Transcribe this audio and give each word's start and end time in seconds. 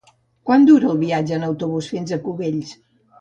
Quant 0.49 0.63
dura 0.69 0.87
el 0.93 0.97
viatge 1.01 1.35
en 1.37 1.45
autobús 1.47 1.91
fins 1.91 2.15
a 2.17 2.19
Cubells? 2.25 2.73